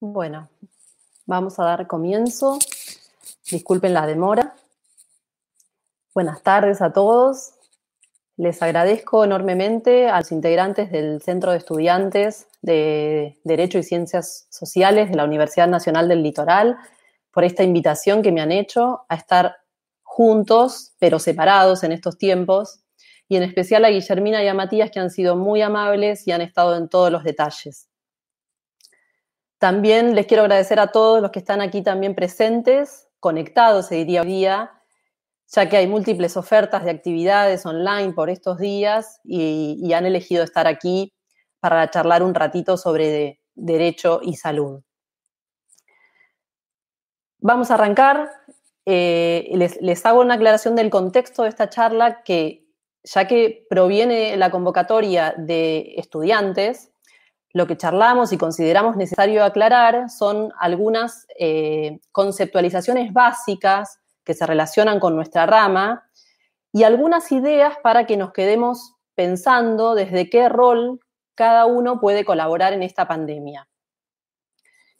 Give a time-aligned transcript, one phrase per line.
[0.00, 0.48] Bueno,
[1.26, 2.60] vamos a dar comienzo.
[3.50, 4.54] Disculpen la demora.
[6.14, 7.54] Buenas tardes a todos.
[8.36, 15.10] Les agradezco enormemente a los integrantes del Centro de Estudiantes de Derecho y Ciencias Sociales
[15.10, 16.76] de la Universidad Nacional del Litoral
[17.32, 19.56] por esta invitación que me han hecho a estar
[20.04, 22.84] juntos, pero separados en estos tiempos,
[23.28, 26.40] y en especial a Guillermina y a Matías, que han sido muy amables y han
[26.40, 27.87] estado en todos los detalles.
[29.58, 34.22] También les quiero agradecer a todos los que están aquí también presentes, conectados, se diría
[34.22, 34.72] hoy día,
[35.48, 40.68] ya que hay múltiples ofertas de actividades online por estos días y, han elegido estar
[40.68, 41.12] aquí
[41.58, 44.82] para charlar un ratito sobre derecho y salud.
[47.40, 48.30] Vamos a arrancar.
[48.86, 52.66] Eh, les, les, hago una aclaración del contexto de esta charla que,
[53.02, 56.90] ya que proviene la convocatoria de estudiantes,
[57.52, 65.00] lo que charlamos y consideramos necesario aclarar son algunas eh, conceptualizaciones básicas que se relacionan
[65.00, 66.04] con nuestra rama
[66.72, 71.00] y algunas ideas para que nos quedemos pensando desde qué rol
[71.34, 73.68] cada uno puede colaborar en esta pandemia.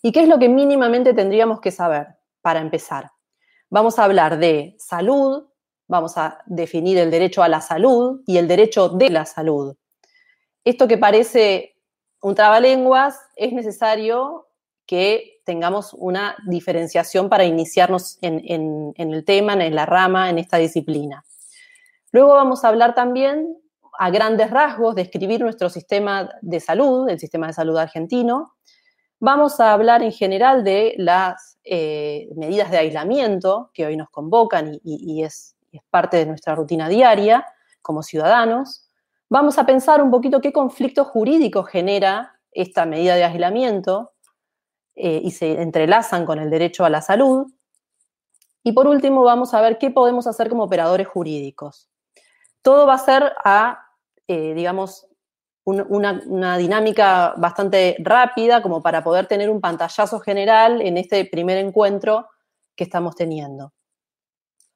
[0.03, 2.07] ¿Y qué es lo que mínimamente tendríamos que saber
[2.41, 3.11] para empezar?
[3.69, 5.49] Vamos a hablar de salud,
[5.87, 9.77] vamos a definir el derecho a la salud y el derecho de la salud.
[10.65, 11.78] Esto que parece
[12.21, 14.49] un trabalenguas, es necesario
[14.87, 21.25] que tengamos una diferenciación para iniciarnos en, el tema, en la rama, en esta disciplina.
[22.11, 23.57] Luego vamos a hablar también
[23.99, 28.55] a grandes rasgos, describir nuestro sistema de salud, el sistema de salud argentino.
[29.21, 34.81] Vamos a hablar en general de las eh, medidas de aislamiento que hoy nos convocan
[34.85, 35.57] y, es
[35.91, 37.45] parte de nuestra rutina diaria
[37.83, 38.88] como ciudadanos.
[39.31, 44.13] Vamos a pensar un poquito qué conflicto jurídico genera esta medida de aislamiento
[44.95, 47.47] eh, y se entrelazan con el derecho a la salud.
[48.65, 51.91] Y por último, vamos a ver qué podemos hacer como operadores jurídicos.
[52.63, 53.87] Todo va a ser a,
[54.27, 55.07] eh, digamos,
[55.65, 61.59] una, una, dinámica bastante rápida como para poder tener un pantallazo general en este primer
[61.59, 62.27] encuentro
[62.75, 63.75] que estamos teniendo.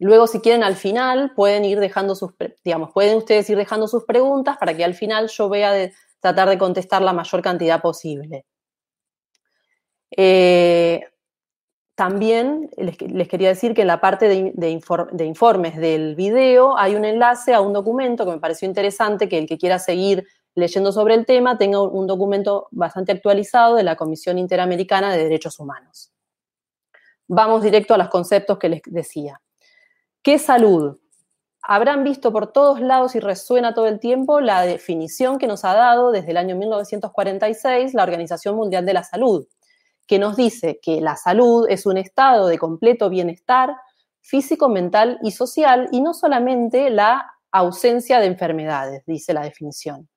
[0.03, 2.33] Luego, si quieren, al final pueden ir dejando sus,
[2.65, 6.49] digamos, pueden ustedes ir dejando sus preguntas para que al final yo vea de tratar
[6.49, 8.45] de contestar la mayor cantidad posible.
[10.11, 11.05] Eh,
[11.95, 12.97] también les,
[13.29, 17.73] quería decir que en la parte de, informes del video hay un enlace a un
[17.73, 20.27] documento que me pareció interesante, que el que quiera seguir
[20.57, 25.61] leyendo sobre el tema tenga un documento bastante actualizado de la Comisión Interamericana de Derechos
[25.61, 26.13] Humanos.
[27.29, 29.41] Vamos directo a los conceptos que les decía.
[30.25, 31.01] ¿Qué salud?
[31.63, 35.75] Habrán visto por todos lados y resuena todo el tiempo la definición que nos ha
[35.75, 39.49] dado desde el año 1946 la Organización Mundial de la Salud,
[40.07, 43.75] que nos dice que la salud es un estado de completo bienestar
[44.21, 50.09] físico, mental y social y no solamente la ausencia de enfermedades, dice la definición.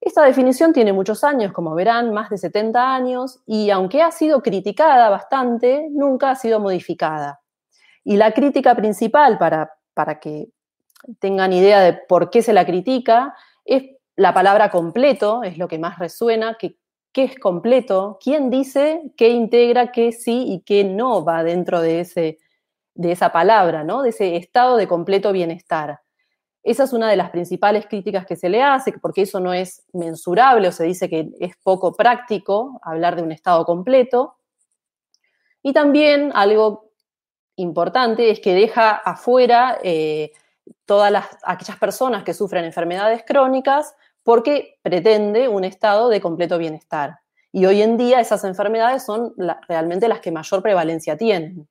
[0.00, 4.40] Esta definición tiene muchos años, como verán, más de 70 años, y aunque ha sido
[4.40, 7.42] criticada bastante, nunca ha sido modificada.
[8.08, 10.48] Y la crítica principal, para, para que
[11.18, 13.34] tengan idea de por qué se la critica,
[13.66, 13.82] es
[14.16, 16.78] la palabra completo, es lo que más resuena, que,
[17.12, 22.00] qué es completo, quién dice qué integra, qué sí y qué no va dentro de,
[22.00, 22.38] ese,
[22.94, 24.00] de esa palabra, ¿no?
[24.00, 26.00] de ese estado de completo bienestar.
[26.62, 29.84] Esa es una de las principales críticas que se le hace, porque eso no es
[29.92, 34.36] mensurable o se dice que es poco práctico hablar de un estado completo.
[35.62, 36.87] Y también algo
[37.58, 40.32] importante es que deja afuera eh,
[40.84, 47.20] todas las, aquellas personas que sufren enfermedades crónicas porque pretende un estado de completo bienestar.
[47.50, 49.34] Y hoy en día esas enfermedades son
[49.66, 51.66] realmente las que mayor prevalencia tienen.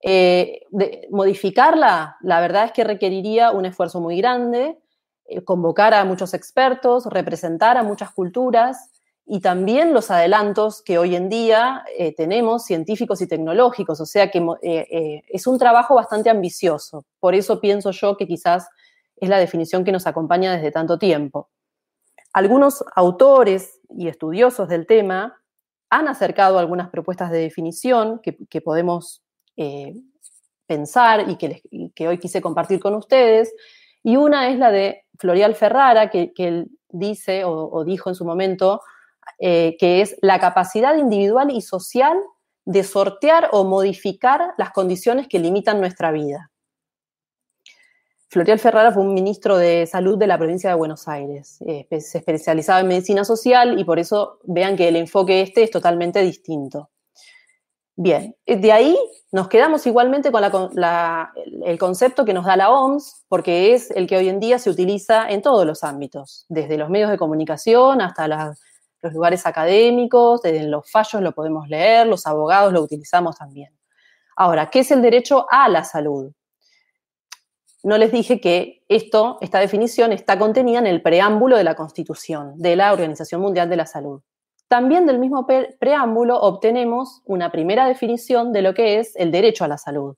[0.00, 0.62] Eh,
[1.10, 4.78] modificarla, la verdad es que requeriría un esfuerzo muy grande,
[5.26, 8.91] eh, convocar a muchos expertos, representar a muchas culturas,
[9.24, 14.30] y también los adelantos que hoy en día eh, tenemos científicos y tecnológicos, o sea
[14.30, 17.04] que eh, eh, es un trabajo bastante ambicioso.
[17.20, 18.68] Por eso pienso yo que quizás
[19.16, 21.50] es la definición que nos acompaña desde tanto tiempo.
[22.32, 25.40] Algunos autores y estudiosos del tema
[25.88, 29.22] han acercado algunas propuestas de definición que, podemos
[30.66, 33.54] pensar y que, hoy quise compartir con ustedes.
[34.02, 38.80] Y una es la de Florial Ferrara, que, él dice o dijo en su momento,
[39.44, 42.16] eh, que es la capacidad individual y social
[42.64, 46.52] de sortear o modificar las condiciones que limitan nuestra vida.
[48.28, 51.58] Florial Ferrara fue un ministro de salud de la provincia de Buenos Aires.
[51.66, 55.72] Eh, se especializaba en medicina social y por eso vean que el enfoque este es
[55.72, 56.90] totalmente distinto.
[57.96, 58.96] Bien, eh, de ahí
[59.32, 60.44] nos quedamos igualmente con
[61.64, 64.70] el concepto que nos da la OMS, porque es el que hoy en día se
[64.70, 68.28] utiliza en todos los ámbitos, desde los medios de comunicación hasta
[69.02, 73.76] los lugares académicos, desde los fallos lo podemos leer, los abogados lo utilizamos también.
[74.36, 76.32] Ahora, ¿qué es el derecho a la salud?
[77.82, 82.54] no les dije que esto, esta definición está contenida en el preámbulo de la Constitución
[82.56, 84.20] de la Organización Mundial de la Salud.
[84.68, 89.68] También del mismo preámbulo obtenemos una primera definición de lo que es el derecho a
[89.68, 90.16] la salud.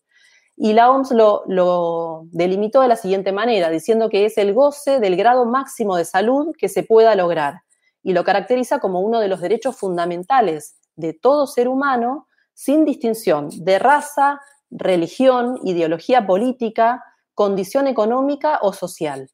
[0.56, 5.16] Y la OMS lo, delimitó de la siguiente manera, diciendo que es el goce del
[5.16, 7.62] grado máximo de salud que se pueda lograr
[8.04, 13.48] y lo caracteriza como uno de los derechos fundamentales de todo ser humano sin distinción
[13.64, 14.40] de raza,
[14.70, 17.02] religión, ideología política,
[17.34, 19.28] condición económica o social.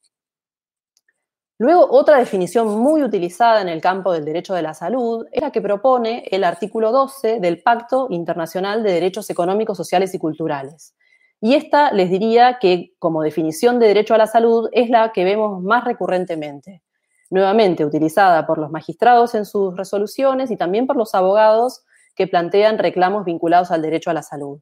[1.59, 5.53] Luego, otra definición muy utilizada en el campo del derecho de la salud es la
[5.53, 10.95] que propone el artículo 12 del Pacto Internacional de Derechos Económicos, Sociales y Culturales.
[11.39, 15.25] Y esta les diría que como definición de derecho a la salud es la que
[15.25, 16.83] vemos más recurrentemente,
[17.31, 21.85] nuevamente utilizada por los magistrados en sus resoluciones y también por los abogados
[22.17, 24.59] que plantean reclamos vinculados al derecho a la salud.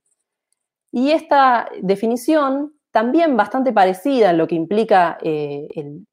[0.93, 6.05] Y esta definición también bastante parecida en lo que implica eh, el,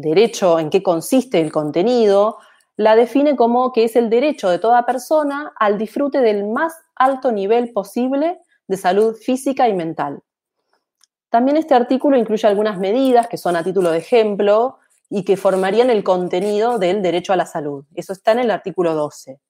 [0.00, 2.38] derecho, en qué consiste el contenido,
[2.76, 7.32] la define como que es el derecho de toda persona al disfrute del más alto
[7.32, 8.38] nivel posible
[8.68, 10.20] de salud física y mental.
[11.30, 14.78] También este artículo incluye algunas medidas que son a título de ejemplo
[15.08, 17.84] y que formarían el contenido del derecho a la salud.
[17.94, 19.40] Eso está en el artículo 12.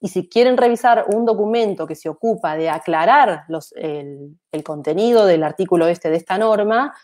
[0.00, 3.44] Y si quieren revisar un documento que se ocupa de aclarar
[3.76, 6.94] el, contenido del artículo este de esta norma,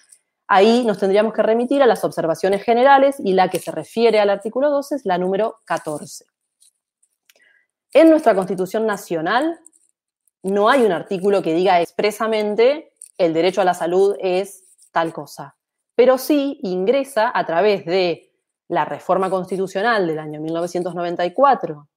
[0.46, 4.30] ahí nos tendríamos que remitir a las observaciones generales y la que se refiere al
[4.30, 6.26] artículo 12 es la número 14.
[7.94, 9.58] En nuestra Constitución Nacional
[10.42, 15.56] no hay un artículo que diga expresamente el derecho a la salud es tal cosa,
[16.02, 18.32] pero sí ingresa a través de
[18.66, 21.88] la reforma constitucional del año 1994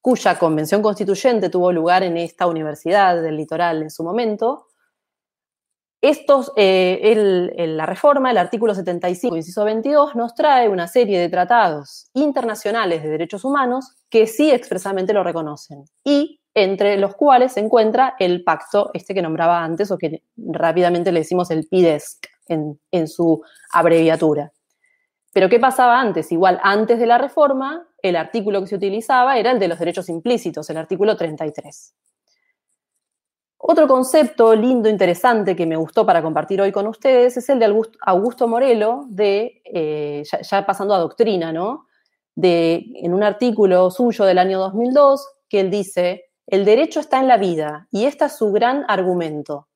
[0.00, 4.66] cuya convención constituyente tuvo lugar en esta universidad del litoral en su momento,
[6.00, 12.08] estos, eh, la reforma, el artículo 75, inciso 22, nos trae una serie de tratados
[12.12, 18.16] internacionales de derechos humanos que sí expresamente lo reconocen y entre los cuales se encuentra
[18.18, 23.42] el pacto, este que nombraba antes o que rápidamente le decimos el PIDESC en, su
[23.72, 24.52] abreviatura.
[25.32, 26.30] Pero ¿qué pasaba antes?
[26.30, 30.08] Igual, antes de la reforma, el artículo que se utilizaba era el de los derechos
[30.08, 31.94] implícitos, el artículo 33.
[33.66, 37.82] Otro concepto lindo, interesante, que me gustó para compartir hoy con ustedes es el de
[38.02, 41.86] Augusto Morelo, de, eh, ya, pasando a doctrina, ¿no?
[42.36, 47.28] De, en un artículo suyo del año 2002, que él dice, el derecho está en
[47.28, 49.68] la vida, y este es su gran argumento.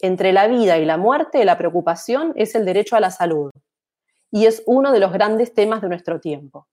[0.00, 3.50] Entre la vida y la muerte, la preocupación es el derecho a la salud
[4.30, 6.68] y es uno de los grandes temas de nuestro tiempo.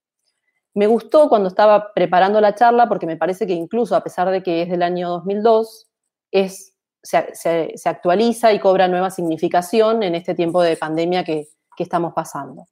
[0.74, 4.44] Me gustó cuando estaba preparando la charla porque me parece que incluso a pesar de
[4.44, 5.88] que es del año 2002,
[6.32, 12.14] es, se, actualiza y cobra nueva significación en este tiempo de pandemia que, que estamos
[12.14, 12.68] pasando.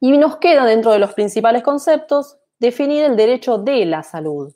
[0.00, 4.54] Y nos queda dentro de los principales conceptos definir el derecho de la salud.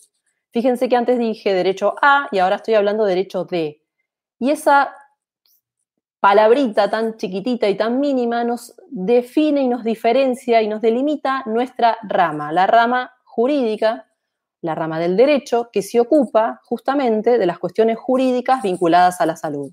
[0.52, 3.81] Fíjense que antes dije derecho a y ahora estoy hablando de derecho de.
[4.42, 4.92] Y esa
[6.18, 11.96] palabrita tan chiquitita y tan mínima nos define y nos diferencia y nos delimita nuestra
[12.02, 14.08] rama, la rama jurídica,
[14.60, 19.36] la rama del derecho, que se ocupa justamente de las cuestiones jurídicas vinculadas a la
[19.36, 19.70] salud.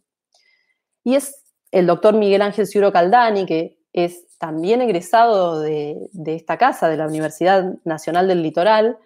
[1.03, 6.89] Y es el doctor Miguel Ángel Ciuro Caldani, que es también egresado de, esta casa,
[6.89, 8.99] de la Universidad Nacional del Litoral,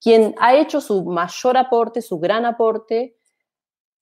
[0.00, 3.19] quien ha hecho su mayor aporte, su gran aporte,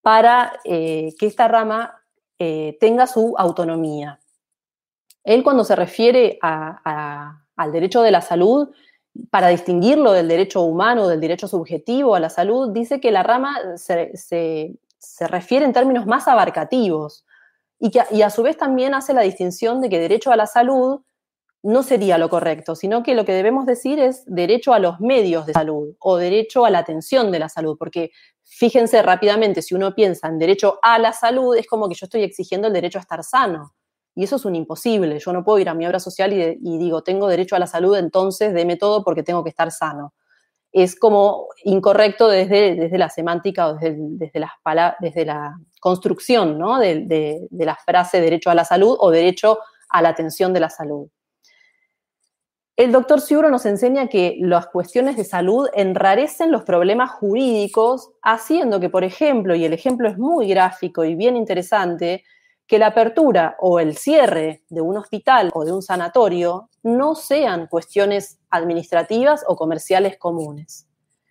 [0.08, 2.02] para eh, que esta rama
[2.38, 4.18] eh, tenga su autonomía.
[5.22, 8.70] Él cuando se refiere al derecho de la salud,
[9.28, 13.54] para distinguirlo del derecho humano, del derecho subjetivo a la salud, dice que la rama
[13.76, 14.78] se,
[15.28, 17.26] refiere en términos más abarcativos
[17.78, 20.46] y, que, y a su vez también hace la distinción de que derecho a la
[20.46, 21.02] salud
[21.68, 25.44] no sería lo correcto, sino que lo que debemos decir es derecho a los medios
[25.44, 28.10] de salud o derecho a la atención de la salud, porque
[28.42, 32.22] fíjense rápidamente, si uno piensa en derecho a la salud, es como que yo estoy
[32.22, 33.74] exigiendo el derecho a estar sano.
[34.14, 35.18] Y eso es un imposible.
[35.18, 37.98] Yo no puedo ir a mi obra social y, digo, tengo derecho a la salud,
[37.98, 40.14] entonces deme todo porque tengo que estar sano.
[40.72, 44.52] Es como incorrecto desde, desde la semántica o desde, desde, las
[45.00, 49.58] desde la construcción de, la frase derecho a la salud o derecho
[49.90, 51.08] a la atención de la salud.
[52.78, 58.78] El doctor Ciuro nos enseña que las cuestiones de salud enrarecen los problemas jurídicos, haciendo
[58.78, 62.22] que, por ejemplo, y el ejemplo es muy gráfico y bien interesante,
[62.68, 67.66] que la apertura o el cierre de un hospital o de un sanatorio no sean
[67.66, 70.86] cuestiones administrativas o comerciales comunes.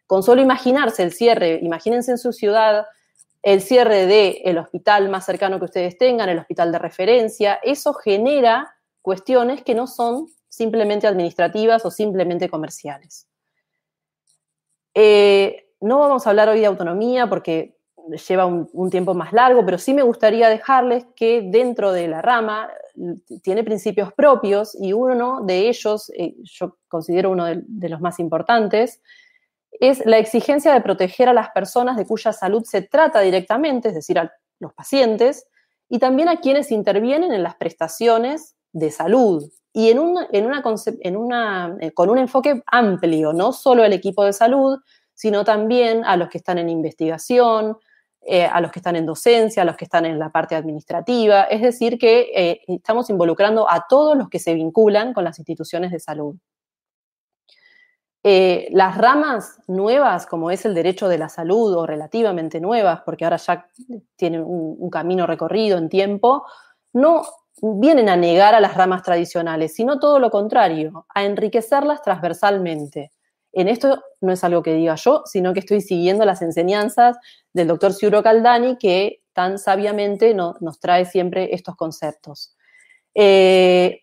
[0.06, 2.88] Con solo imaginarse el cierre, imagínense en su ciudad
[3.42, 8.75] el cierre del hospital más cercano que ustedes tengan, el hospital de referencia, eso genera
[9.01, 13.27] cuestiones que no son simplemente administrativas o simplemente comerciales.
[14.94, 17.77] Eh, no vamos a hablar hoy de autonomía porque
[18.27, 22.70] lleva un, tiempo más largo, pero sí me gustaría dejarles que dentro de la rama
[23.44, 29.01] tiene principios propios y uno de ellos, eh, yo considero uno de, los más importantes,
[29.72, 33.96] es la exigencia de proteger a las personas de cuya salud se trata directamente, es
[33.96, 35.48] decir, a los pacientes,
[35.89, 39.51] y también a quienes intervienen en las prestaciones de salud.
[39.77, 44.34] Y en una, en una, eh, con un enfoque amplio, no solo el equipo de
[44.34, 44.79] salud,
[45.13, 47.77] sino también a los que están en investigación,
[48.22, 51.43] eh, a los que están en docencia, a los que están en la parte administrativa.
[51.43, 55.91] Es decir, que eh, estamos involucrando a todos los que se vinculan con las instituciones
[55.91, 56.36] de salud.
[58.24, 63.38] Las ramas nuevas, como es el derecho de la salud, o relativamente nuevas, porque ahora
[63.38, 63.69] ya
[64.17, 66.46] tienen un camino recorrido en tiempo,
[66.91, 67.24] no
[67.62, 73.12] vienen a negar a las ramas tradicionales, sino todo lo contrario, a enriquecerlas transversalmente.
[73.52, 77.18] En esto no es algo que diga yo, sino que estoy siguiendo las enseñanzas
[77.54, 82.56] del doctor Ciuro Caldani, que tan sabiamente nos trae siempre estos conceptos.
[83.16, 84.02] Eh,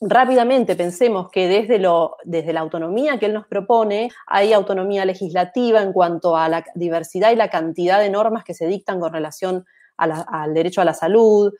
[0.00, 5.82] rápidamente pensemos que desde, lo, desde la autonomía que él nos propone, hay autonomía legislativa
[5.82, 9.64] en cuanto a la diversidad y la cantidad de normas que se dictan con relación
[9.96, 11.52] al derecho a la salud.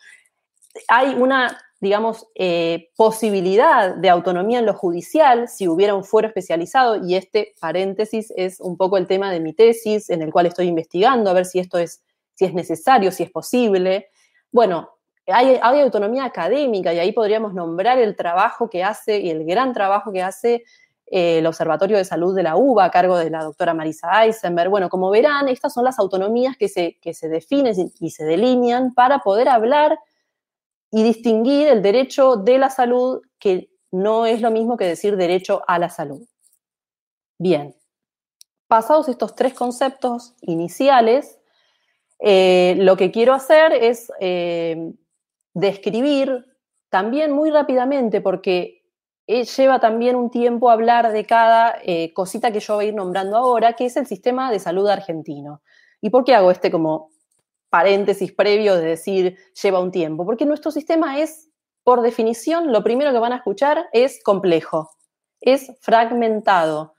[0.89, 7.05] Hay una digamos, eh, posibilidad de autonomía en lo judicial si hubiera un fuero especializado,
[7.05, 10.69] y este paréntesis es un poco el tema de mi tesis, en el cual estoy
[10.69, 14.11] investigando, a ver si esto es, si es necesario, si es posible.
[14.53, 14.91] Bueno,
[15.27, 20.13] hay, autonomía académica y ahí podríamos nombrar el trabajo que hace y el gran trabajo
[20.13, 20.63] que hace
[21.11, 24.71] eh, el Observatorio de Salud de la UBA a cargo de la doctora Marisa Eisenberg.
[24.71, 28.95] Bueno, como verán, estas son las autonomías que se, que se definen y se delinean
[28.95, 29.99] para poder hablar
[30.93, 35.63] y distinguir el derecho de la salud, que no es lo mismo que decir derecho
[35.67, 36.29] a la salud.
[37.39, 37.75] Bien,
[38.69, 41.39] pasados estos tres conceptos iniciales,
[42.21, 44.93] eh, lo que quiero hacer es eh,
[45.55, 46.47] describir
[46.91, 48.85] también muy rápidamente, porque
[49.27, 51.77] eh, lleva también un tiempo hablar de cada
[52.15, 55.63] cosita que yo voy a ir nombrando ahora, que es el sistema de salud argentino.
[56.03, 57.12] ¿Y por qué hago este como
[57.73, 61.49] paréntesis previo de decir lleva un tiempo, porque nuestro sistema es,
[61.83, 64.91] por definición, lo primero que van a escuchar es complejo,
[65.41, 66.95] es fragmentado.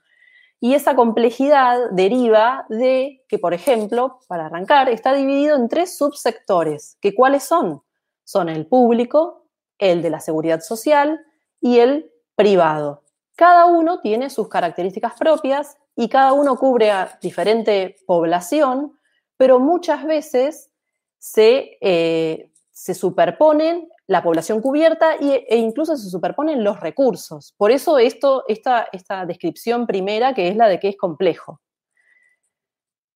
[0.58, 6.98] Y esa complejidad deriva de que, por ejemplo, para arrancar, está dividido en tres subsectores,
[7.00, 7.84] que cuáles son?
[8.24, 9.46] Son el público,
[9.78, 11.24] el de la seguridad social
[11.60, 13.04] y el privado.
[13.36, 18.98] Cada uno tiene sus características propias y cada uno cubre a diferente población
[19.36, 20.70] pero muchas veces
[21.18, 27.54] se, eh, se superponen la población cubierta e incluso se superponen los recursos.
[27.56, 31.60] Por eso esto, esta, esta descripción primera, que es la de que es complejo.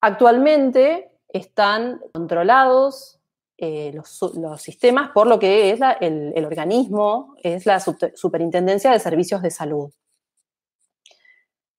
[0.01, 3.19] Actualmente están controlados
[3.57, 9.51] eh, los, sistemas por lo que es el, organismo, es la Superintendencia de Servicios de
[9.51, 9.91] Salud.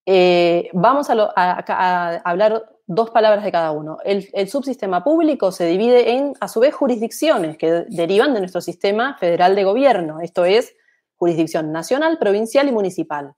[0.05, 3.99] Eh, vamos a, hablar dos palabras de cada uno.
[4.05, 9.17] El, subsistema público se divide en, a su vez, jurisdicciones que derivan de nuestro sistema
[9.17, 10.21] federal de gobierno.
[10.21, 10.75] Esto es
[11.15, 13.35] jurisdicción nacional, provincial y municipal.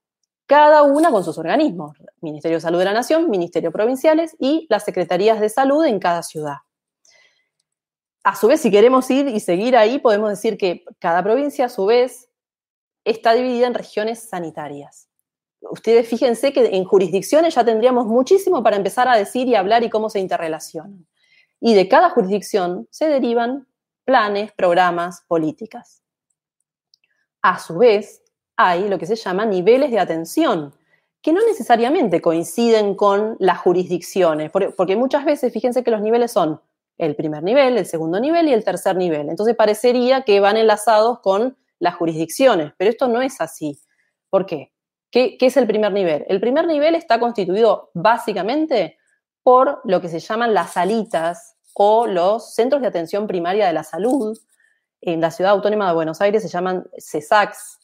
[0.47, 1.99] Cada una con sus organismos.
[2.23, 6.23] Ministerio de Salud de la Nación, Ministerio Provinciales y las Secretarías de Salud en cada
[6.23, 6.56] ciudad.
[8.25, 11.68] A su vez, si queremos ir y seguir ahí, podemos decir que cada provincia, a
[11.68, 12.30] su vez,
[13.04, 15.12] está dividida en regiones sanitarias
[15.71, 19.90] ustedes fíjense que en jurisdicciones ya tendríamos muchísimo para empezar a decir y hablar y
[19.90, 21.07] cómo se interrelacionan.
[21.61, 23.66] Y de cada jurisdicción se derivan
[24.04, 26.02] planes, programas, políticas.
[27.40, 28.23] A su vez,
[28.57, 30.75] hay lo que se llama niveles de atención,
[31.21, 36.61] que no necesariamente coinciden con las jurisdicciones, porque muchas veces, fíjense que los niveles son
[36.99, 39.28] el primer nivel, el segundo nivel y el tercer nivel.
[39.28, 43.81] Entonces parecería que van enlazados con las jurisdicciones, pero esto no es así.
[44.31, 44.72] ¿Por qué?
[45.12, 46.25] ¿Qué, es el primer nivel?
[46.26, 48.99] El primer nivel está constituido básicamente
[49.42, 53.85] por lo que se llaman las salitas o los centros de atención primaria de la
[53.85, 54.38] salud.
[55.02, 57.78] En la ciudad autónoma de Buenos Aires se llaman CESACs.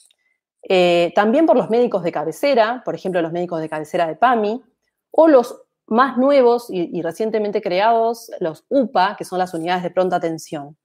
[0.63, 4.63] Eh, también por los médicos de cabecera, por ejemplo, los médicos de cabecera de PAMI,
[5.11, 10.17] o los más nuevos y, recientemente creados, los UPA, que son las unidades de pronta
[10.17, 10.79] atención.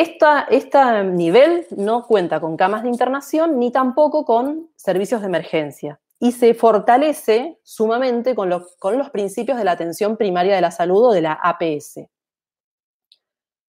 [0.00, 6.32] Este nivel no cuenta con camas de internación ni tampoco con servicios de emergencia y
[6.32, 11.12] se fortalece sumamente con, con los principios de la atención primaria de la salud o
[11.12, 12.08] de la APS.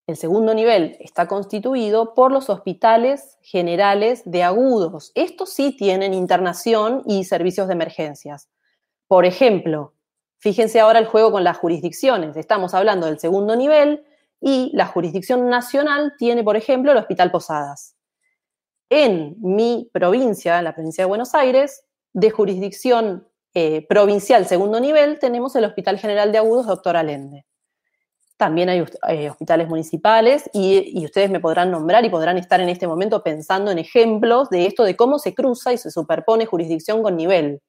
[0.07, 5.11] El segundo nivel está constituido por los hospitales generales de agudos.
[5.13, 8.49] Estos sí tienen internación y servicios de emergencias.
[9.07, 9.93] Por ejemplo,
[10.39, 12.35] fíjense ahora el juego con las jurisdicciones.
[12.37, 14.03] Estamos hablando del segundo nivel
[14.41, 17.95] y la jurisdicción nacional tiene, por ejemplo, el Hospital Posadas.
[18.89, 25.19] En mi provincia, en la provincia de Buenos Aires, de jurisdicción eh, provincial segundo nivel,
[25.19, 27.45] tenemos el Hospital General de Agudos Doctor Alende.
[28.37, 32.87] También hay eh, hospitales municipales y, ustedes me podrán nombrar y podrán estar en este
[32.87, 37.17] momento pensando en ejemplos de esto, de cómo se cruza y se superpone jurisdicción con
[37.17, 37.61] nivel.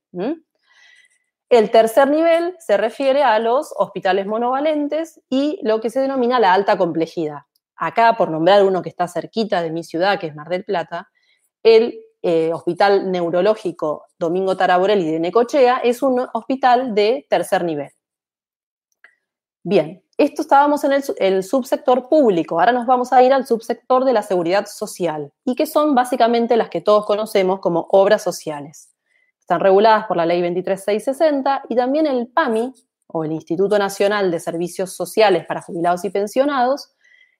[1.50, 6.54] El tercer nivel se refiere a los hospitales monovalentes y lo que se denomina la
[6.54, 7.40] alta complejidad.
[7.74, 11.10] Acá, por nombrar uno que está cerquita de mi ciudad, que es Mar del Plata,
[11.64, 17.90] el eh, Hospital Neurológico Domingo Taraborelli de Necochea es un hospital de tercer nivel.
[19.64, 24.12] Bien, esto estábamos en el, subsector público, ahora nos vamos a ir al subsector de
[24.12, 28.89] la seguridad social, y que son básicamente las que todos conocemos como obras sociales.
[29.50, 32.72] Están reguladas por la ley 23660 y también el PAMI,
[33.08, 36.94] o el Instituto Nacional de Servicios Sociales para Jubilados y Pensionados,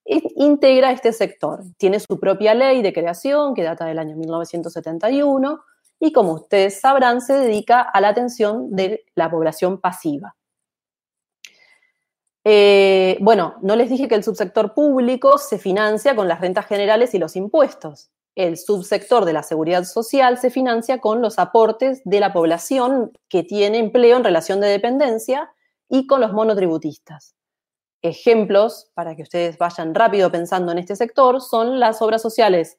[0.05, 1.63] integra este sector.
[1.77, 5.61] Tiene su propia ley de creación que data del año 1971
[6.01, 10.35] y como ustedes sabrán se dedica a la atención de la población pasiva.
[12.43, 17.15] Eh, bueno, no les dije que el subsector público se financia con las rentas generales
[17.15, 18.11] y los impuestos.
[18.41, 23.43] El subsector de la seguridad social se financia con los aportes de la población que
[23.43, 25.53] tiene empleo en relación de dependencia
[25.91, 27.35] y con los monotributistas.
[28.01, 32.79] Ejemplos, para que ustedes vayan rápido pensando en este sector, son las obras sociales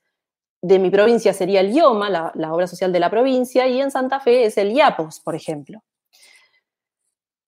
[0.63, 4.19] de mi provincia sería el IOMA, la, obra social de la provincia, y en Santa
[4.19, 5.83] Fe es el IAPOS, por ejemplo.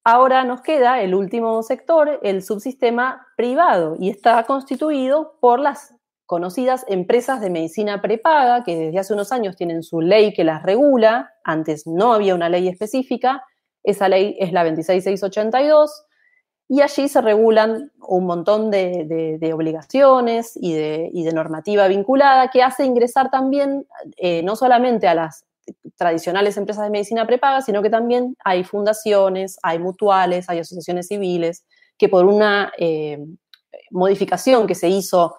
[0.03, 6.85] Ahora nos queda el último sector, el subsistema privado, y está constituido por las conocidas
[6.87, 11.33] empresas de medicina prepaga, que desde hace unos años tienen su ley que las regula,
[11.43, 13.43] antes no había una ley específica,
[13.83, 16.05] esa ley es la 26682,
[16.69, 23.29] y allí se regulan un montón de, obligaciones y de, normativa vinculada que hace ingresar
[23.29, 23.85] también
[24.17, 25.45] eh, no solamente a las
[25.97, 31.65] tradicionales empresas de medicina prepaga, sino que también hay fundaciones, hay mutuales, hay asociaciones civiles,
[31.97, 33.19] que por una eh,
[33.91, 35.35] modificación que se hizo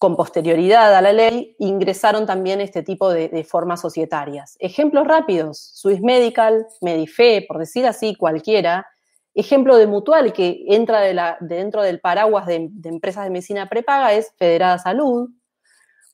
[0.00, 4.56] con posterioridad a la ley, ingresaron también este tipo de, de, formas societarias.
[4.58, 8.86] Ejemplos rápidos, Swiss Medical, Medife, por decir así, cualquiera,
[9.34, 14.78] ejemplo de mutual que entra dentro del paraguas de, empresas de medicina prepaga es Federada
[14.78, 15.28] Salud.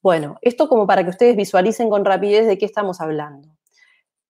[0.03, 3.49] Bueno, esto como para que ustedes visualicen con rapidez de qué estamos hablando.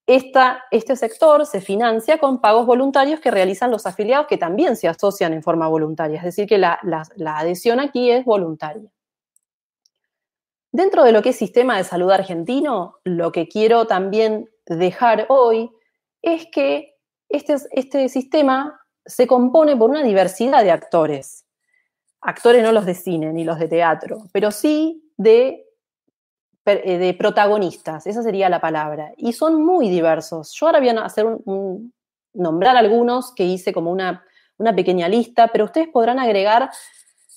[0.06, 5.32] este sector se financia con pagos voluntarios que realizan los afiliados que también se asocian
[5.32, 6.78] en forma voluntaria, es decir, que la
[7.38, 8.90] adhesión aquí es voluntaria.
[10.76, 15.70] Dentro de lo que es sistema de salud argentino, lo que quiero también dejar hoy
[16.20, 16.98] es que
[17.30, 21.46] este, este sistema se compone por una diversidad de actores.
[22.20, 25.64] Actores no los de cine ni los de teatro, pero sí de,
[26.66, 29.14] eh, de protagonistas, esa sería la palabra.
[29.16, 30.52] Y son muy diversos.
[30.52, 31.24] Yo ahora voy a hacer
[32.34, 34.22] nombrar algunos que hice como una,
[34.58, 36.68] una pequeña lista, pero ustedes podrán agregar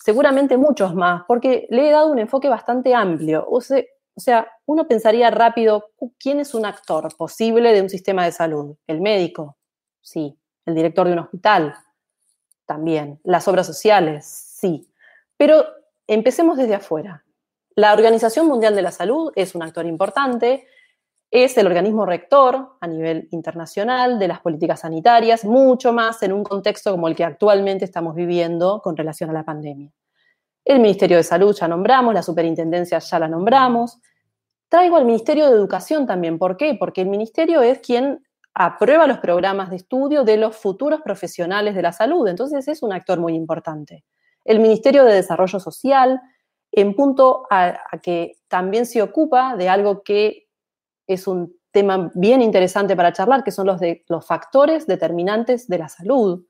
[0.03, 3.45] seguramente muchos más, porque le he dado un enfoque bastante amplio.
[3.49, 3.83] O sea,
[4.19, 8.75] o sea, uno pensaría rápido, ¿quién es un actor posible de un sistema de salud?
[8.85, 9.55] El médico,
[10.01, 10.37] sí.
[10.65, 11.73] El director de un hospital,
[12.65, 13.21] también.
[13.23, 14.91] Las obras sociales, sí.
[15.37, 15.63] Pero
[16.05, 17.23] empecemos desde afuera.
[17.75, 20.67] La Organización Mundial de la Salud es un actor importante,
[21.31, 26.43] es el organismo rector a nivel internacional de las políticas sanitarias, mucho más en un
[26.43, 29.91] contexto como el que actualmente estamos viviendo con relación a la pandemia.
[30.65, 33.99] El Ministerio de Salud ya nombramos, la Superintendencia ya la nombramos.
[34.67, 36.37] Traigo al Ministerio de Educación también.
[36.37, 36.75] ¿Por qué?
[36.79, 41.81] Porque el Ministerio es quien aprueba los programas de estudio de los futuros profesionales de
[41.81, 42.27] la salud.
[42.27, 44.03] Entonces es un actor muy importante.
[44.43, 46.21] El Ministerio de Desarrollo Social,
[46.71, 50.48] en punto a, que también se ocupa de algo que
[51.09, 55.77] es un tema bien interesante para charlar, que son los, de, los factores determinantes de
[55.77, 56.43] la salud,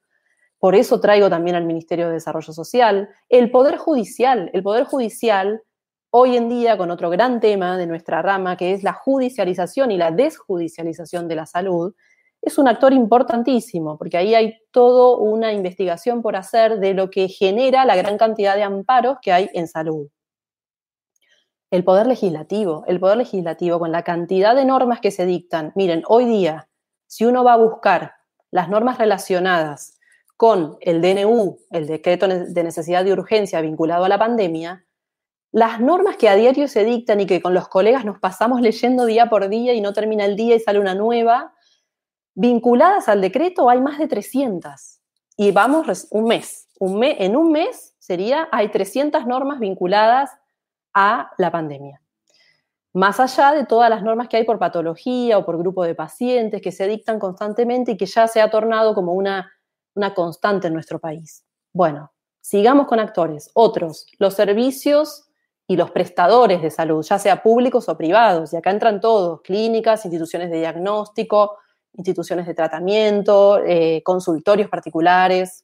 [0.60, 4.52] por eso traigo también al Ministerio de Desarrollo Social, el Poder Judicial.
[4.54, 5.64] El Poder Judicial,
[6.10, 9.98] hoy en día, con otro gran tema de nuestra rama, que es la judicialización y
[9.98, 11.94] la desjudicialización de la salud,
[12.42, 17.30] es un actor importantísimo, porque ahí hay toda una investigación por hacer de lo que
[17.30, 20.08] genera la gran cantidad de amparos que hay en salud.
[21.72, 25.72] El poder legislativo, el poder legislativo con la cantidad de normas que se dictan.
[25.76, 26.68] Miren, hoy día,
[27.06, 28.14] si uno va a buscar
[28.50, 30.00] las normas relacionadas
[30.36, 34.86] con el DNU, el decreto de necesidad de urgencia vinculado a la pandemia,
[35.52, 39.06] las normas que a diario se dictan y que con los colegas nos pasamos leyendo
[39.06, 41.54] día por día y no termina el día y sale una nueva,
[42.34, 45.00] vinculadas al decreto hay más de 300.
[45.38, 46.68] Y vamos un mes.
[46.80, 50.32] Un en un mes sería, hay 300 normas vinculadas
[50.94, 52.02] a la pandemia.
[52.94, 56.62] Más allá de todas las normas que hay por patología o por grupo de pacientes
[56.62, 59.52] que se dictan constantemente y que ya se ha tornado como una,
[59.94, 61.46] una constante en nuestro país.
[61.72, 63.52] Bueno, sigamos con actores.
[63.54, 65.30] Otros, los servicios
[65.68, 68.54] y los prestadores de salud, ya sea públicos o privados.
[68.54, 71.58] Y acá entran todos, clínicas, instituciones de diagnóstico,
[71.94, 75.64] instituciones de tratamiento, eh, consultorios particulares,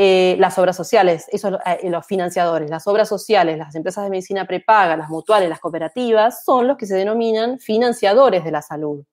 [0.00, 4.46] eh, las obras sociales, eso, eh, los financiadores, las obras sociales, las empresas de medicina
[4.46, 9.04] prepaga, las mutuales, las cooperativas, son los que se denominan financiadores de la salud,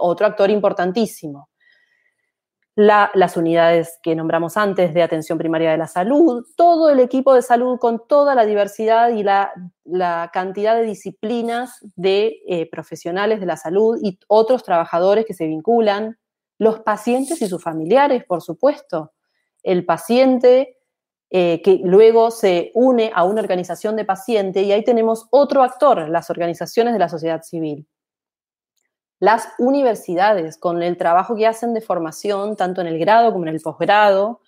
[0.00, 1.48] otro actor importantísimo
[2.74, 7.42] las unidades que nombramos antes de atención primaria de la salud, todo el equipo de
[7.42, 9.52] salud con toda la diversidad y la,
[10.32, 16.18] cantidad de disciplinas de eh, profesionales de la salud y otros trabajadores que se vinculan,
[16.58, 19.12] los pacientes y sus familiares, por supuesto.
[19.62, 20.78] El paciente
[21.30, 26.08] eh, que luego se une a una organización de paciente y ahí tenemos otro actor,
[26.08, 27.86] las organizaciones de la sociedad civil
[29.22, 33.54] las universidades, con el trabajo que hacen de formación, tanto en el grado como en
[33.54, 34.40] el posgrado.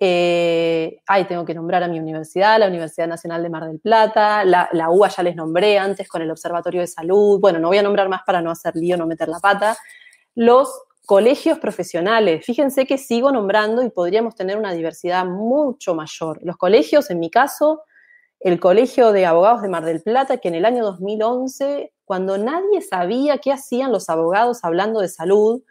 [0.00, 4.68] Eh, tengo que nombrar a mi universidad, la Universidad Nacional de Mar del Plata, la,
[4.72, 7.84] la, UA ya les nombré antes con el Observatorio de Salud, bueno, no voy a
[7.84, 9.76] nombrar más para no hacer lío, no meter la pata.
[10.34, 16.38] Los colegios profesionales, fíjense que sigo nombrando y podríamos tener una diversidad mucho mayor.
[16.44, 17.82] Los colegios, en mi caso,
[18.38, 22.80] el Colegio de Abogados de Mar del Plata, que en el año 2011 cuando nadie
[22.80, 25.64] sabía qué hacían los abogados hablando de salud,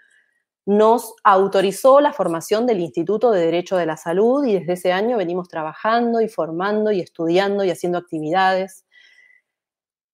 [0.65, 5.15] nos autorizó la formación del Instituto de Derecho de la Salud y desde ese año
[5.15, 8.83] venimos trabajando y formando y estudiando y haciendo actividades.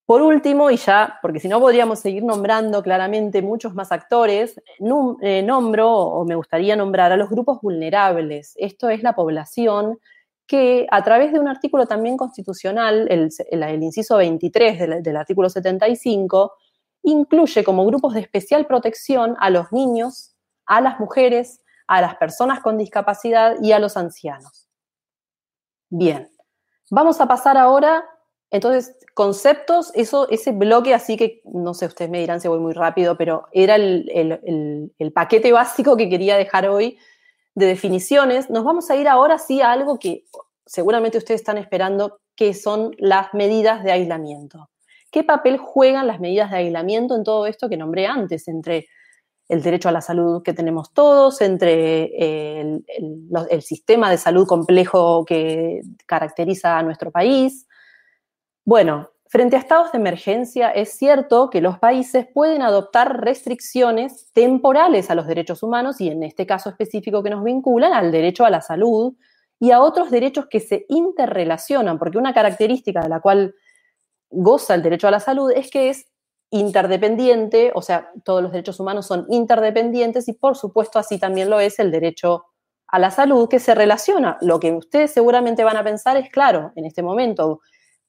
[0.05, 4.61] Por último, y ya, porque si no podríamos seguir nombrando claramente muchos más actores,
[5.21, 8.53] eh, nombro o me gustaría nombrar a los grupos vulnerables.
[8.55, 9.97] Esto es la población
[10.45, 16.53] que a través de un artículo también constitucional, el, inciso 23 del, del, artículo 75,
[17.01, 20.35] incluye como grupos de especial protección a los niños,
[20.67, 24.69] a las mujeres, a las personas con discapacidad y a los ancianos.
[25.89, 26.29] Bien,
[26.91, 28.03] vamos a pasar ahora,
[28.51, 32.73] entonces, conceptos, eso, ese bloque, así que no sé, ustedes me dirán si voy muy
[32.73, 36.97] rápido, pero era el, el paquete básico que quería dejar hoy
[37.55, 40.25] de definiciones, nos vamos a ir ahora sí a algo que
[40.65, 44.69] seguramente ustedes están esperando, que son las medidas de aislamiento.
[45.09, 48.87] ¿Qué papel juegan las medidas de aislamiento en todo esto que nombré antes, entre
[49.47, 52.85] el derecho a la salud que tenemos todos, entre el,
[53.49, 57.67] el sistema de salud complejo que caracteriza a nuestro país?
[58.65, 65.09] Bueno, Frente a estados de emergencia, es cierto que los países pueden adoptar restricciones temporales
[65.09, 68.49] a los derechos humanos y en este caso específico que nos vinculan al derecho a
[68.49, 69.15] la salud
[69.59, 73.55] y a otros derechos que se interrelacionan, porque una característica de la cual
[74.29, 76.05] goza el derecho a la salud es que es
[76.51, 81.59] interdependiente, o sea, todos los derechos humanos son interdependientes y por supuesto así también lo
[81.59, 82.45] es el derecho
[82.87, 84.37] a la salud que se relaciona.
[84.39, 87.59] Lo que ustedes seguramente van a pensar es, claro, en este momento,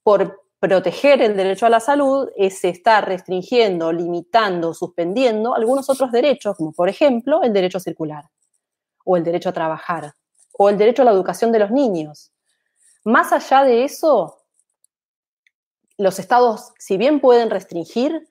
[0.05, 6.57] por proteger el derecho a la salud se está restringiendo, limitando, suspendiendo algunos otros derechos,
[6.57, 8.25] como por ejemplo el derecho a circular,
[9.05, 10.14] o el derecho a trabajar,
[10.53, 12.33] o el derecho a la educación de los niños.
[13.05, 14.42] Más allá de eso,
[15.99, 18.29] los estados, si bien pueden restringir,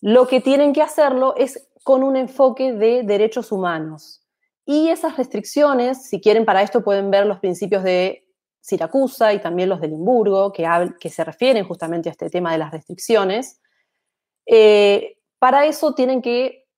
[0.00, 4.20] lo que tienen que hacerlo es con un enfoque de derechos humanos.
[4.64, 8.28] Y esas restricciones, si quieren, para esto pueden ver los principios de
[8.62, 12.70] Siracusa y también los de Limburgo, que, se refieren justamente a este tema de las
[12.70, 13.60] restricciones,
[14.46, 16.68] eh, para eso tienen que,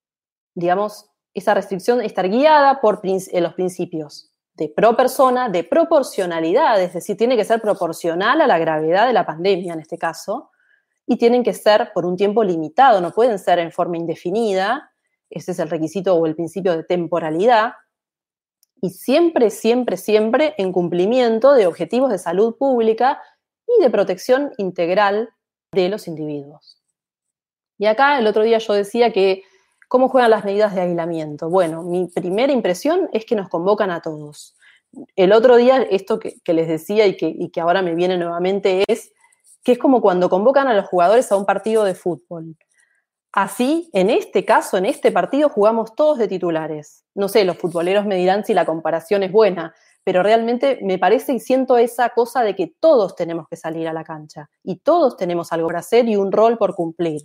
[0.55, 6.95] digamos, esa restricción estar guiada por eh, los principios de pro persona, de proporcionalidad, es
[6.95, 10.51] decir, tiene que ser proporcional a la gravedad de la pandemia en este caso,
[11.07, 14.91] y tienen que ser por un tiempo limitado, no pueden ser en forma indefinida,
[15.29, 17.75] ese es el requisito o el principio de temporalidad,
[18.85, 23.19] y siempre, siempre, siempre en cumplimiento de objetivos de salud pública
[23.67, 25.31] y de protección integral
[25.73, 26.83] de los individuos.
[27.79, 29.43] Y acá el otro día yo decía que,
[29.89, 31.49] ¿cómo juegan las medidas de aislamiento?
[31.49, 34.55] Bueno, mi primera impresión es que nos convocan a todos.
[35.17, 39.15] El otro día, esto que, les decía y que, ahora me viene nuevamente es
[39.63, 42.55] que es como cuando convocan a los jugadores a un partido de fútbol.
[43.37, 47.05] Así, en este caso, en este partido, jugamos todos de titulares.
[47.17, 51.33] No sé, los futboleros me dirán si la comparación es buena, pero realmente me parece
[51.33, 55.17] y siento esa cosa de que todos tenemos que salir a la cancha y todos
[55.17, 57.23] tenemos algo por hacer y un rol por cumplir.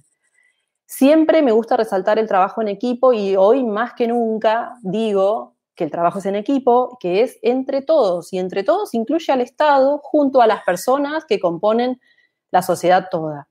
[0.87, 5.83] Siempre me gusta resaltar el trabajo en equipo y hoy más que nunca digo que
[5.83, 9.99] el trabajo es en equipo, que es entre todos y entre todos incluye al Estado
[10.01, 12.01] junto a las personas que componen
[12.49, 13.47] la sociedad toda.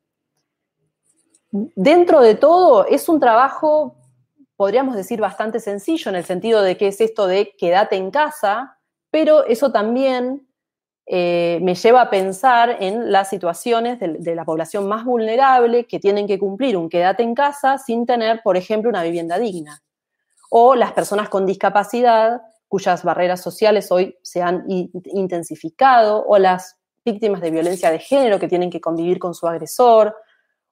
[1.50, 3.96] Dentro de todo es un trabajo,
[4.56, 8.78] podríamos decir, bastante sencillo en el sentido de que es esto de quédate en casa,
[9.10, 10.46] pero eso también
[11.06, 16.26] eh, me lleva a pensar en las situaciones de, la población más vulnerable que tienen
[16.26, 19.82] que cumplir un quédate en casa sin tener, por ejemplo, una vivienda digna.
[20.50, 27.40] O las personas con discapacidad cuyas barreras sociales hoy se han intensificado, o las víctimas
[27.40, 30.14] de violencia de género que tienen que convivir con su agresor,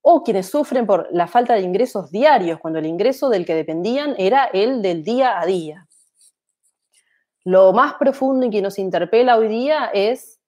[0.08, 4.14] o quienes sufren por la falta de ingresos diarios, cuando el ingreso del que dependían
[4.18, 5.88] era el del día a día.
[7.42, 10.38] Lo más profundo y que nos interpela hoy día es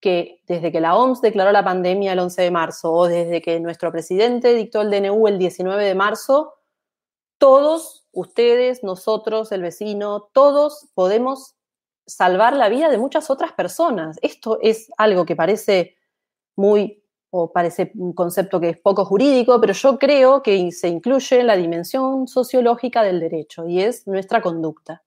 [0.00, 3.60] que desde que la OMS declaró la pandemia el 11 de marzo o desde que
[3.60, 6.54] nuestro presidente dictó el DNU el 19 de marzo,
[7.38, 11.54] todos, ustedes, nosotros, el vecino, todos podemos
[12.04, 14.18] salvar la vida de muchas otras personas.
[14.22, 15.94] Esto es algo que parece
[16.56, 17.01] muy,
[17.34, 21.46] o parece un concepto que es poco jurídico, pero yo creo que se incluye en
[21.46, 25.02] la dimensión sociológica del derecho y es nuestra conducta.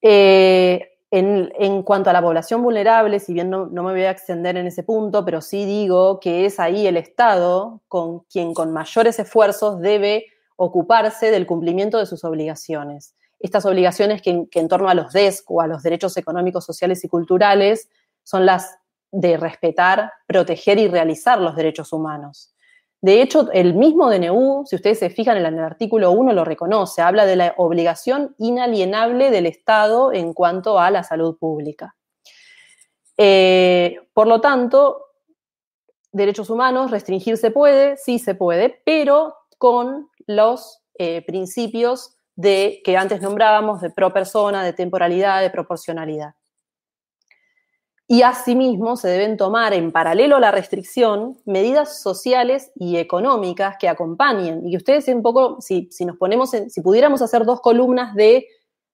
[0.00, 4.68] Eh, en, cuanto a la población vulnerable, si bien no, me voy a extender en
[4.68, 9.80] ese punto, pero sí digo que es ahí el Estado con quien con mayores esfuerzos
[9.80, 13.16] debe ocuparse del cumplimiento de sus obligaciones.
[13.40, 17.02] Estas obligaciones que, que en torno a los DESC o a los derechos económicos, sociales
[17.04, 17.88] y culturales
[18.22, 18.78] son las
[19.14, 22.52] de respetar, proteger y realizar los derechos humanos.
[23.00, 27.00] De hecho, el mismo DNU, si ustedes se fijan en el artículo 1, lo reconoce,
[27.02, 31.94] habla de la obligación inalienable del Estado en cuanto a la salud pública.
[33.16, 35.04] Eh, por lo tanto,
[36.10, 42.96] derechos humanos, restringir se puede, sí se puede, pero con los eh, principios de, que
[42.96, 46.34] antes nombrábamos de pro persona, de temporalidad, de proporcionalidad.
[48.06, 53.88] Y asimismo se deben tomar en paralelo a la restricción medidas sociales y económicas que
[53.88, 54.66] acompañen.
[54.66, 58.46] Y que ustedes un poco, si, nos ponemos, si pudiéramos hacer dos columnas de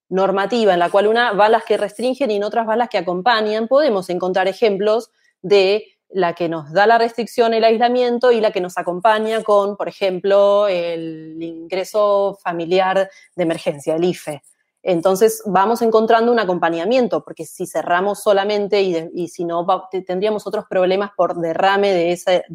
[0.09, 2.99] normativa, en la cual una va las que restringen y en otras va las que
[2.99, 5.11] acompañan, podemos encontrar ejemplos
[5.43, 9.77] de la que nos da la restricción, el aislamiento y la que nos acompaña con,
[9.77, 14.43] por ejemplo, el ingreso familiar de emergencia, el IFE.
[14.83, 19.67] Entonces vamos encontrando un acompañamiento, porque si cerramos solamente y, si no,
[20.07, 22.13] tendríamos otros problemas por derrame de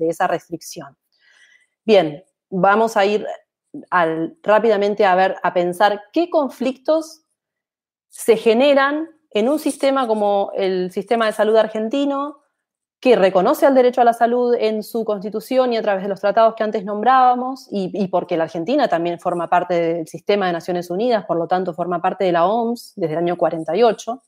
[0.09, 0.97] esa, restricción.
[1.83, 3.27] Bien, vamos a ir
[4.41, 7.25] rápidamente a ver, a pensar qué conflictos
[8.09, 12.41] se generan en un sistema como el sistema de salud argentino,
[13.05, 16.19] que reconoce el derecho a la salud en su constitución y a través de los
[16.19, 20.89] tratados que antes nombrábamos, y, porque la Argentina también forma parte del sistema de Naciones
[20.89, 24.23] Unidas, por lo tanto forma parte de la OMS desde el año 48,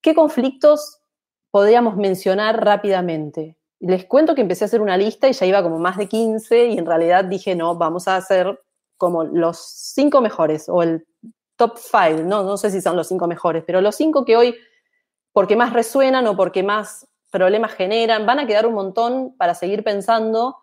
[0.00, 1.02] ¿qué conflictos
[1.50, 3.58] podríamos mencionar rápidamente?
[3.78, 6.68] Les cuento que empecé a hacer una lista y ya iba como más de 15
[6.68, 8.58] y en realidad dije, no, vamos a hacer
[8.96, 11.06] como los cinco mejores o el
[11.56, 14.54] top five, no, no sé si son los cinco mejores, pero los cinco que hoy,
[15.34, 19.82] porque más resuenan o porque más problemas generan, van a quedar un montón para seguir
[19.84, 20.58] pensando,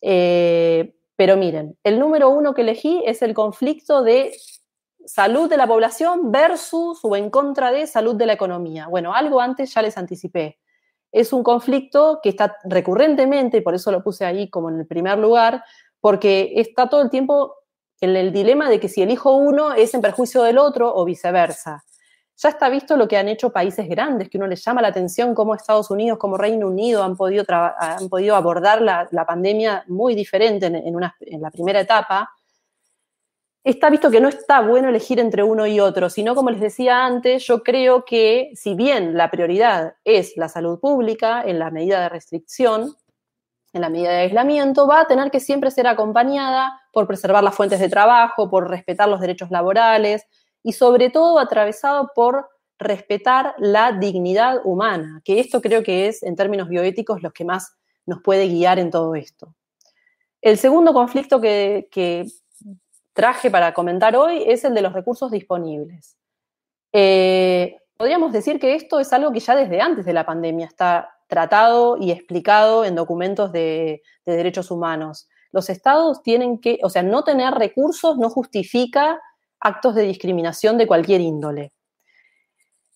[0.00, 4.32] eh, pero miren, el número uno que elegí es el conflicto de
[5.04, 8.86] salud de la población versus o en contra de salud de la economía.
[8.88, 10.58] Bueno, algo antes ya les anticipé.
[11.10, 14.86] Es un conflicto que está recurrentemente, y por eso lo puse ahí como en el
[14.86, 15.64] primer lugar,
[16.00, 17.56] porque está todo el tiempo
[18.00, 21.84] en el dilema de que si elijo uno es en perjuicio del otro o viceversa
[22.42, 25.34] ya está visto lo que han hecho países grandes, que uno les llama la atención
[25.34, 30.66] cómo Estados Unidos, como Reino Unido han podido, han podido abordar la, pandemia muy diferente
[30.66, 32.30] en, la primera etapa.
[33.62, 37.04] Está visto que no está bueno elegir entre uno y otro, sino como les decía
[37.04, 42.00] antes, yo creo que si bien la prioridad es la salud pública en la medida
[42.00, 42.96] de restricción,
[43.74, 47.54] en la medida de aislamiento, va a tener que siempre ser acompañada por preservar las
[47.54, 50.26] fuentes de trabajo, por respetar los derechos laborales,
[50.62, 56.34] y sobre todo atravesado por respetar la dignidad humana, que esto creo que es, en
[56.34, 59.54] términos bioéticos, lo que más nos puede guiar en todo esto.
[60.40, 62.26] El segundo conflicto que,
[63.12, 66.16] traje para comentar hoy es el de los recursos disponibles.
[66.92, 71.18] Eh, podríamos decir que esto es algo que ya desde antes de la pandemia está
[71.26, 75.28] tratado y explicado en documentos de, de derechos humanos.
[75.52, 79.20] Los estados tienen que, o sea, no tener recursos no justifica
[79.60, 81.72] actos de discriminación de cualquier índole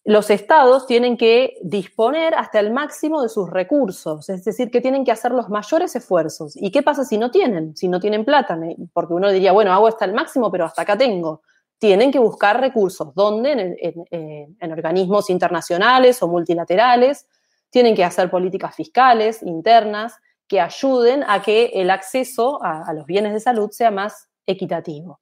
[0.04, 5.02] los estados tienen que disponer hasta el máximo de sus recursos, es decir, que tienen
[5.02, 6.52] que hacer los mayores esfuerzos.
[6.56, 7.74] ¿Y qué pasa si no tienen?
[7.74, 8.58] Si no tienen plata,
[8.92, 11.40] porque uno diría, bueno, hago hasta el máximo, pero hasta acá tengo.
[11.78, 13.14] Tienen que buscar recursos.
[13.14, 13.76] ¿Dónde?
[13.80, 17.26] En, organismos internacionales o multilaterales.
[17.70, 20.14] Tienen que hacer políticas fiscales, internas,
[20.46, 25.18] que ayuden a que el acceso a los bienes de salud sea más equitativo.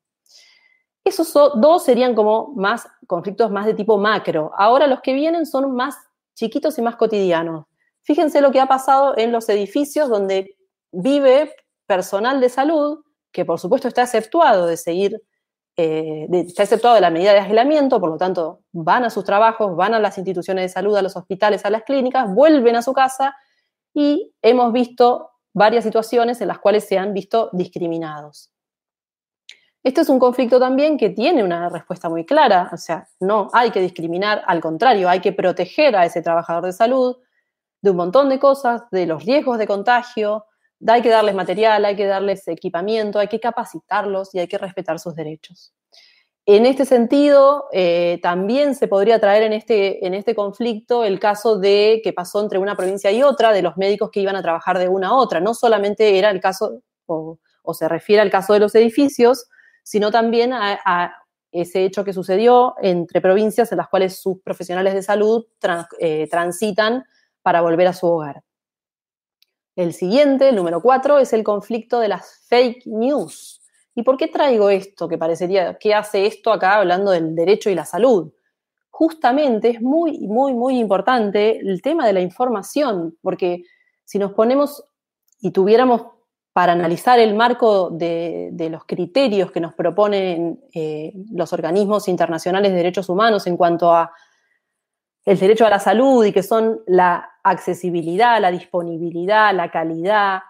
[1.04, 4.52] Esos dos serían como más conflictos más de tipo macro.
[4.56, 5.96] Ahora los que vienen son más
[6.34, 7.66] chiquitos y más cotidianos.
[8.02, 10.56] Fíjense lo que ha pasado en los edificios donde
[10.92, 11.54] vive
[11.86, 13.00] personal de salud,
[13.32, 15.22] que por supuesto está exceptuado de seguir,
[15.76, 19.74] eh, está exceptuado de la medida de aislamiento, por lo tanto van a sus trabajos,
[19.76, 22.92] van a las instituciones de salud, a los hospitales, a las clínicas, vuelven a su
[22.92, 23.36] casa
[23.94, 28.50] y hemos visto varias situaciones en las cuales se han visto discriminados.
[29.82, 33.72] Este es un conflicto también que tiene una respuesta muy clara, o sea, no hay
[33.72, 37.16] que discriminar, al contrario, hay que proteger a ese trabajador de salud
[37.80, 40.46] de un montón de cosas, de los riesgos de contagio,
[40.86, 45.00] hay que darles material, hay que darles equipamiento, hay que capacitarlos y hay que respetar
[45.00, 45.74] sus derechos.
[46.44, 51.58] En este sentido, eh, también se podría traer en este, en este conflicto el caso
[51.58, 54.78] de que pasó entre una provincia y otra, de los médicos que iban a trabajar
[54.78, 55.38] de una a otra.
[55.40, 59.46] No solamente era el caso, o se refiere al caso de los edificios,
[59.82, 61.14] sino también a,
[61.50, 65.44] ese hecho que sucedió entre provincias en las cuales sus profesionales de salud
[65.98, 67.04] eh, transitan
[67.42, 68.42] para volver a su hogar.
[69.76, 73.60] El siguiente, el número cuatro, es el conflicto de las fake news.
[73.94, 77.74] ¿Y por qué traigo esto que parecería, qué hace esto acá hablando del derecho y
[77.74, 78.32] la salud?
[78.90, 83.64] Justamente es muy, muy, muy importante el tema de la información, porque
[84.04, 84.84] si nos ponemos
[85.40, 86.02] y tuviéramos
[86.52, 92.76] para analizar el marco de, los criterios que nos proponen eh, los organismos internacionales de
[92.76, 94.12] derechos humanos en cuanto a
[95.24, 100.40] el derecho a la salud y que son la accesibilidad, la disponibilidad, la calidad.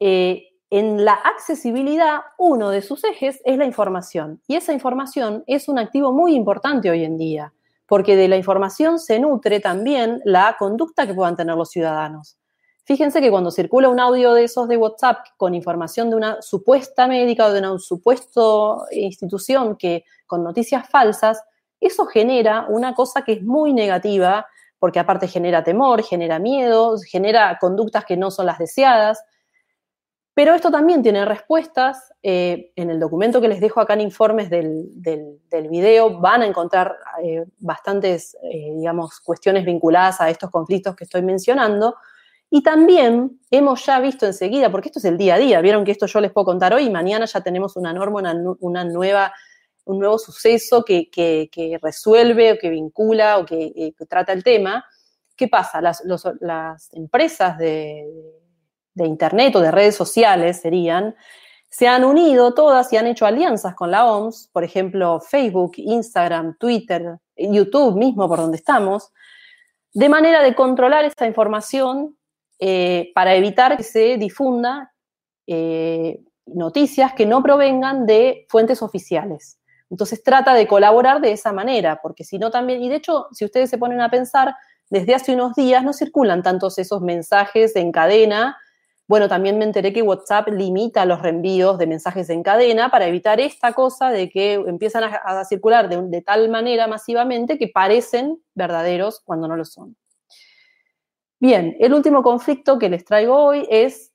[0.00, 4.42] Eh, en la accesibilidad, uno de sus ejes es la información.
[4.46, 7.54] Y esa información es un activo muy importante hoy en día,
[7.86, 12.38] porque de la información se nutre también la conducta que puedan tener los ciudadanos.
[12.88, 17.06] Fíjense que cuando circula un audio de esos de WhatsApp con información de una supuesta
[17.06, 18.40] médica o de una supuesta
[18.92, 21.44] institución que con noticias falsas,
[21.78, 24.46] eso genera una cosa que es muy negativa,
[24.78, 29.22] porque aparte genera temor, genera miedo, genera conductas que no son las deseadas.
[30.32, 32.14] Pero esto también tiene respuestas.
[32.22, 34.88] Eh, en el documento que les dejo acá en informes del,
[35.68, 41.20] video van a encontrar eh, bastantes, eh, digamos, cuestiones vinculadas a estos conflictos que estoy
[41.20, 41.94] mencionando.
[42.50, 45.92] Y también hemos ya visto enseguida, porque esto es el día a día, vieron que
[45.92, 49.34] esto yo les puedo contar hoy y mañana ya tenemos una norma, una, nueva,
[49.84, 51.10] un nuevo suceso que,
[51.82, 54.84] resuelve o que vincula o que, trata el tema.
[55.36, 55.80] ¿Qué pasa?
[55.82, 58.06] Las, empresas de,
[58.94, 61.14] de Internet o de redes sociales serían,
[61.68, 66.56] se han unido todas y han hecho alianzas con la OMS, por ejemplo, Facebook, Instagram,
[66.58, 69.12] Twitter, YouTube mismo, por donde estamos,
[69.92, 72.17] de manera de controlar esa información
[72.58, 74.92] eh, para evitar que se difunda
[75.46, 79.58] eh, noticias que no provengan de fuentes oficiales.
[79.90, 83.44] Entonces trata de colaborar de esa manera, porque si no también, y de hecho, si
[83.44, 84.54] ustedes se ponen a pensar,
[84.90, 88.56] desde hace unos días no circulan tantos esos mensajes en cadena.
[89.06, 93.40] Bueno, también me enteré que WhatsApp limita los reenvíos de mensajes en cadena para evitar
[93.40, 99.48] esta cosa de que empiezan a, circular de tal manera masivamente que parecen verdaderos cuando
[99.48, 99.96] no lo son.
[101.40, 104.12] Bien, el último conflicto que les traigo hoy es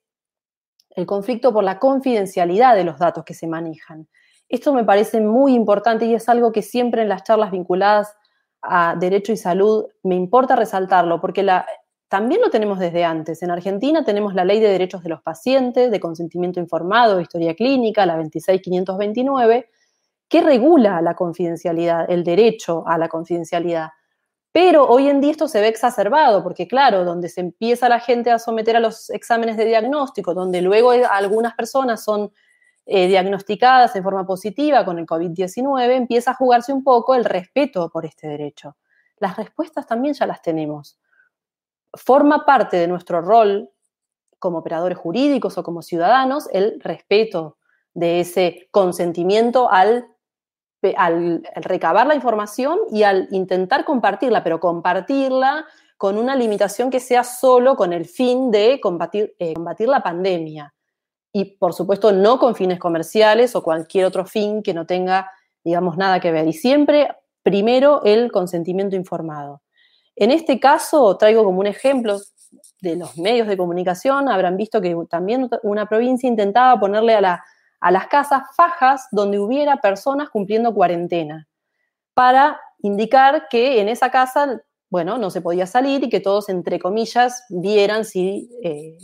[0.89, 4.07] el conflicto por la confidencialidad de los datos que se manejan.
[4.49, 8.13] Esto me parece muy importante y es algo que siempre en las charlas vinculadas
[8.61, 11.45] a derecho y salud me importa resaltarlo, porque
[12.09, 13.41] también lo tenemos desde antes.
[13.41, 18.05] En Argentina tenemos la Ley de Derechos de los Pacientes, de Consentimiento Informado, Historia Clínica,
[18.05, 19.69] la 26529,
[20.28, 23.89] que regula la confidencialidad, el derecho a la confidencialidad.
[24.54, 28.30] Pero hoy en día esto se ve exacerbado, porque claro, donde se empieza la gente
[28.30, 32.32] a someter a los exámenes de diagnóstico, donde luego algunas personas son
[32.86, 37.89] eh, diagnosticadas en forma positiva con el COVID-19, empieza a jugarse un poco el respeto
[37.89, 38.78] por este derecho.
[39.18, 40.99] Las respuestas también ya las tenemos.
[41.91, 43.72] Forma parte de nuestro rol
[44.38, 47.58] como operadores jurídicos o como ciudadanos el respeto
[47.95, 50.12] de ese consentimiento al,
[50.98, 55.66] al, recabar la información y al intentar compartirla, pero compartirla
[55.98, 60.74] con una limitación que sea solo con el fin de combatir, eh, combatir la pandemia.
[61.32, 65.32] Y por supuesto no con fines comerciales o cualquier otro fin que no tenga,
[65.64, 66.48] digamos, nada que ver.
[66.48, 67.10] Y siempre
[67.42, 69.62] primero el consentimiento informado.
[70.16, 72.20] En este caso, traigo como un ejemplo
[72.82, 77.44] de los medios de comunicación, habrán visto que también una provincia intentaba ponerle a la
[77.84, 81.50] a las casas fajas donde hubiera personas cumpliendo cuarentena,
[82.14, 86.80] para indicar que en esa casa, bueno, no se podía salir y que todos, entre
[86.80, 88.98] comillas, vieran si eh,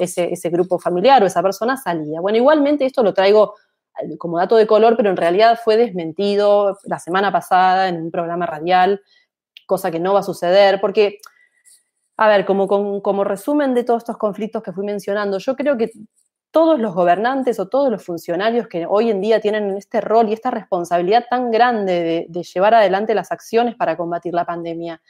[0.00, 2.20] ese, ese grupo familiar o esa persona salía.
[2.20, 3.54] Bueno, igualmente esto lo traigo
[4.02, 8.10] eh, como dato de color, pero en realidad fue desmentido la semana pasada en un
[8.10, 9.00] programa radial,
[9.66, 11.20] cosa que no va a suceder, porque,
[12.18, 15.78] a ver, como, como, como, resumen de todos estos conflictos que fui mencionando, yo creo
[15.78, 15.90] que
[16.50, 20.32] todos los gobernantes o todos los funcionarios que hoy en día tienen este rol y
[20.32, 25.00] esta responsabilidad tan grande de, llevar adelante las acciones para combatir la pandemia,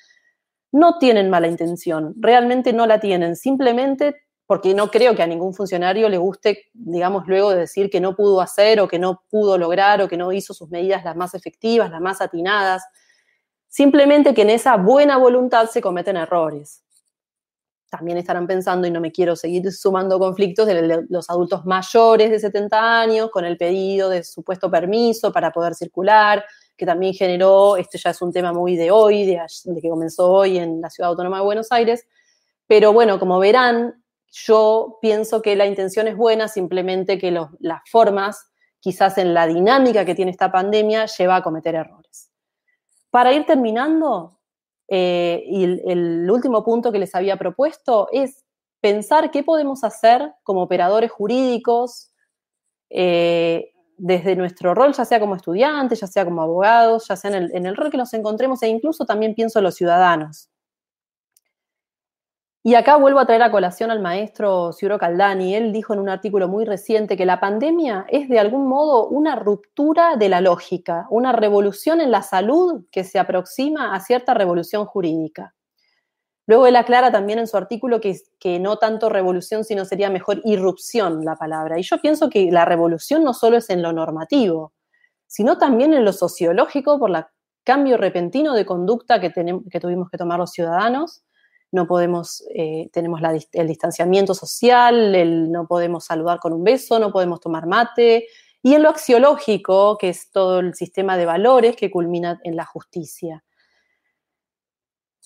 [0.73, 4.17] no tienen mala intención, realmente no la tienen, simplemente
[4.47, 8.17] porque no creo que a ningún funcionario le guste, digamos, luego de decir que no
[8.17, 11.35] pudo hacer o que no pudo lograr o que no hizo sus medidas las más
[11.35, 12.85] efectivas, las más atinadas,
[13.69, 16.85] simplemente que en esa buena voluntad se cometen errores
[17.91, 22.39] también estarán pensando, y no me quiero seguir sumando conflictos, de los adultos mayores de
[22.39, 26.45] 70 años con el pedido de supuesto permiso para poder circular,
[26.77, 29.43] que también generó, este ya es un tema muy de hoy, de,
[29.83, 32.07] que comenzó hoy en la Ciudad Autónoma de Buenos Aires,
[32.67, 38.47] pero bueno, como verán, yo pienso que la intención es buena, simplemente que las formas,
[38.79, 42.31] quizás en la dinámica que tiene esta pandemia, lleva a cometer errores.
[43.11, 44.40] Para ir terminando,
[44.93, 48.45] eh, y el, último punto que les había propuesto es
[48.81, 52.13] pensar qué podemos hacer como operadores jurídicos
[52.91, 57.45] eh, desde nuestro rol, ya sea como estudiantes, ya sea como abogados, ya sea en
[57.45, 60.50] el, en el rol que nos encontremos e incluso también pienso en los ciudadanos.
[62.63, 65.55] Y acá vuelvo a traer a colación al maestro Ciuro Caldani.
[65.55, 69.35] Él dijo en un artículo muy reciente que la pandemia es de algún modo una
[69.35, 74.85] ruptura de la lógica, una revolución en la salud que se aproxima a cierta revolución
[74.85, 75.55] jurídica.
[76.47, 81.25] Luego él aclara también en su artículo que, no tanto revolución, sino sería mejor irrupción
[81.25, 81.79] la palabra.
[81.79, 84.75] Y yo pienso que la revolución no solo es en lo normativo,
[85.27, 87.25] sino también en lo sociológico por el
[87.65, 91.23] cambio repentino de conducta que tuvimos que tomar los ciudadanos
[91.73, 93.21] no podemos, eh, tenemos
[93.53, 98.27] el distanciamiento social, el, no podemos saludar con un beso, no podemos tomar mate,
[98.63, 102.67] y en lo axiológico, que es todo el sistema de valores que culmina en la
[102.67, 103.45] justicia.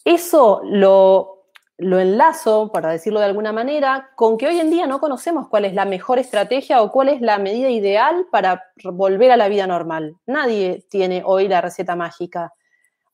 [0.05, 1.47] Eso lo,
[1.79, 5.65] lo enlazo, para decirlo de alguna manera, con que hoy en día no conocemos cuál
[5.65, 9.67] es la mejor estrategia o cuál es la medida ideal para volver a la vida
[9.67, 10.17] normal.
[10.27, 12.53] Nadie tiene hoy la receta mágica.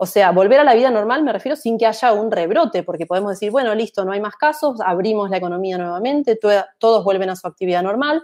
[0.03, 3.05] O sea, volver a la vida normal me refiero sin que haya un rebrote, porque
[3.05, 6.39] podemos decir, bueno, listo, no hay más casos, abrimos la economía nuevamente,
[6.79, 8.23] todos vuelven a su actividad normal,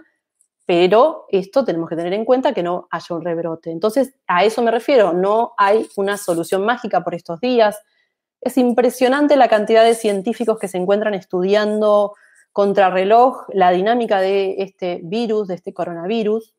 [0.65, 3.69] pero esto tenemos que tener en cuenta que no haya un rebrote.
[3.69, 7.79] Entonces, a eso me refiero, no hay una solución mágica por estos días.
[8.41, 12.15] Es impresionante la cantidad de científicos que se encuentran estudiando
[12.53, 16.55] contrarreloj la dinámica de este virus, de este coronavirus.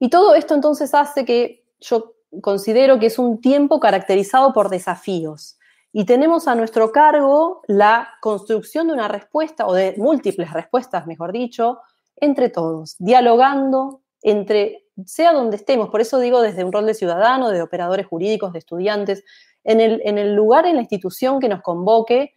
[0.00, 5.58] Y todo esto entonces hace que yo considero que es un tiempo caracterizado por desafíos.
[5.92, 11.32] Y tenemos a nuestro cargo la construcción de una respuesta, o de múltiples respuestas, mejor
[11.32, 11.78] dicho,
[12.16, 17.50] entre todos, dialogando entre, sea donde estemos, por eso digo desde un rol de ciudadano,
[17.50, 19.22] de operadores jurídicos, de estudiantes,
[19.62, 22.34] en el, en el lugar, en la institución que nos convoque,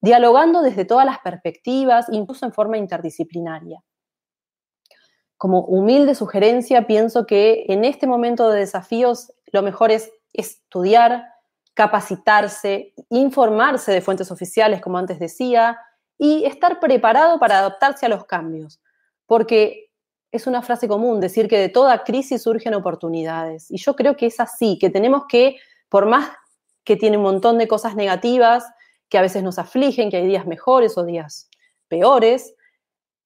[0.00, 3.82] dialogando desde todas las perspectivas, incluso en forma interdisciplinaria
[5.40, 11.28] como humilde sugerencia, pienso que en este momento de desafíos lo mejor es estudiar,
[11.72, 15.78] capacitarse, informarse de fuentes oficiales, como antes decía,
[16.18, 18.82] y estar preparado para adaptarse a los cambios.
[19.24, 19.88] Porque
[20.30, 23.70] es una frase común decir que de toda crisis surgen oportunidades.
[23.70, 25.56] Y yo creo que es así, que tenemos que,
[25.88, 26.28] por más
[26.84, 28.66] que tiene un montón de cosas negativas,
[29.08, 31.48] que a veces nos afligen, que hay días mejores o días
[31.88, 32.56] peores,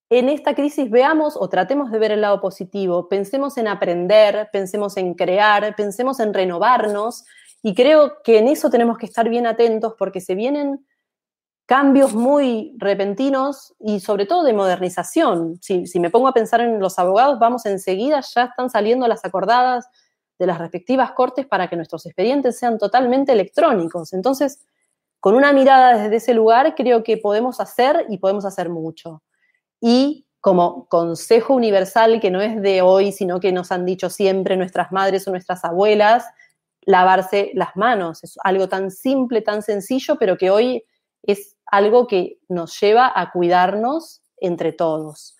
[0.09, 4.97] en esta crisis veamos o tratemos de ver el lado positivo, pensemos en aprender, pensemos
[4.97, 7.25] en crear, pensemos en renovarnos
[7.63, 10.85] y creo que en eso tenemos que estar bien atentos porque se vienen
[11.65, 15.57] cambios muy repentinos y sobre todo de modernización.
[15.61, 19.25] Si, si, me pongo a pensar en los abogados, vamos enseguida, ya están saliendo las
[19.25, 19.87] acordadas
[20.37, 24.13] de las respectivas cortes para que nuestros expedientes sean totalmente electrónicos.
[24.13, 24.63] Entonces,
[25.19, 29.23] con una mirada desde ese lugar, creo que podemos hacer y podemos hacer mucho.
[29.87, 34.57] Y como consejo universal que no es de hoy, sino que nos han dicho siempre
[34.57, 36.25] nuestras madres o nuestras abuelas,
[36.81, 38.23] lavarse las manos.
[38.23, 40.83] Es algo tan simple, tan sencillo, pero que hoy
[41.21, 45.37] es algo que nos lleva a cuidarnos entre todos.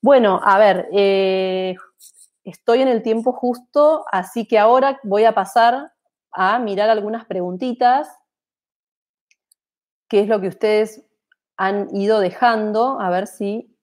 [0.00, 1.76] Bueno, a ver, eh,
[2.44, 5.92] estoy en el tiempo justo, así que ahora voy a pasar
[6.32, 8.08] a mirar algunas preguntitas,
[10.08, 11.04] qué es lo que ustedes
[11.58, 13.76] han ido dejando, a ver si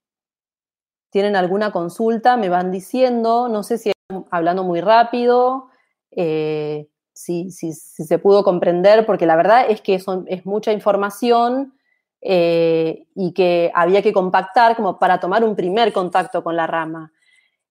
[1.12, 3.92] tienen alguna consulta, me van diciendo, no sé si
[4.32, 5.68] hablando muy rápido,
[6.12, 11.78] eh, si, se pudo comprender, porque la verdad es que es mucha información
[12.22, 17.14] eh, y que había que compactar como para tomar un primer contacto con la rama.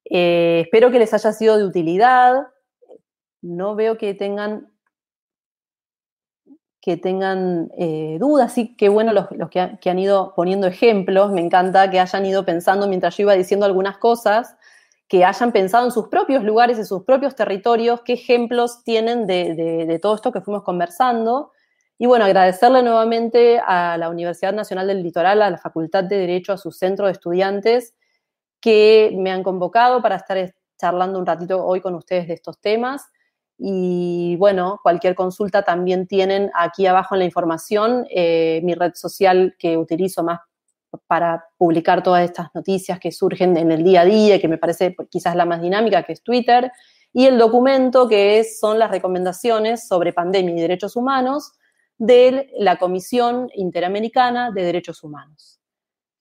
[0.04, 2.46] Eh, espero que les haya sido de utilidad.
[3.42, 4.73] No veo que tengan
[6.84, 11.40] que tengan eh, dudas, sí, qué bueno los, que, que, han ido poniendo ejemplos, me
[11.40, 14.54] encanta que hayan ido pensando mientras yo iba diciendo algunas cosas,
[15.08, 19.98] que hayan pensado en sus propios lugares, en sus propios territorios, qué ejemplos tienen de,
[20.02, 21.52] todo esto que fuimos conversando.
[21.96, 26.52] Y bueno, agradecerle nuevamente a la Universidad Nacional del Litoral, a la Facultad de Derecho,
[26.52, 27.94] a su centro de estudiantes,
[28.60, 33.06] que me han convocado para estar charlando un ratito hoy con ustedes de estos temas.
[33.58, 39.54] Y bueno, cualquier consulta también tienen aquí abajo en la información eh, mi red social
[39.58, 40.40] que utilizo más
[41.06, 44.94] para publicar todas estas noticias que surgen en el día a día, que me parece
[45.10, 46.70] quizás la más dinámica, que es Twitter,
[47.12, 51.52] y el documento que es, son las recomendaciones sobre pandemia y derechos humanos
[51.96, 55.60] de la Comisión Interamericana de Derechos Humanos.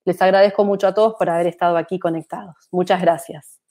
[0.06, 2.68] Les agradezco mucho a todos por haber estado aquí conectados.
[2.72, 3.63] Muchas gracias.